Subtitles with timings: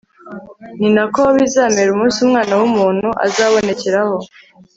[0.79, 4.17] ni na ko bizamera umunsi umwana w'umuntu azabonekeraho